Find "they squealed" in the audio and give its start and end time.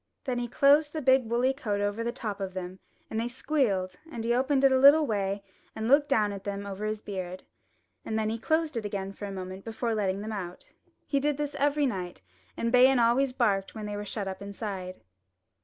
3.19-3.97